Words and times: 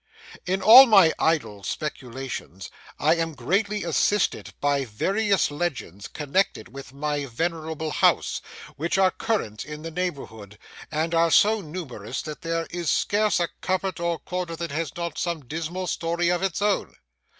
In 0.47 0.63
all 0.63 0.87
my 0.87 1.13
idle 1.19 1.61
speculations 1.61 2.71
I 2.97 3.17
am 3.17 3.35
greatly 3.35 3.83
assisted 3.83 4.51
by 4.59 4.83
various 4.83 5.51
legends 5.51 6.07
connected 6.07 6.69
with 6.69 6.91
my 6.91 7.27
venerable 7.27 7.91
house, 7.91 8.41
which 8.77 8.97
are 8.97 9.11
current 9.11 9.63
in 9.63 9.83
the 9.83 9.91
neighbourhood, 9.91 10.57
and 10.89 11.13
are 11.13 11.29
so 11.29 11.61
numerous 11.61 12.23
that 12.23 12.41
there 12.41 12.65
is 12.71 12.89
scarce 12.89 13.39
a 13.39 13.49
cupboard 13.61 13.99
or 13.99 14.17
corner 14.17 14.55
that 14.55 14.71
has 14.71 14.91
not 14.97 15.19
some 15.19 15.45
dismal 15.45 15.85
story 15.85 16.29
of 16.29 16.41
its 16.41 16.63
own. 16.63 16.95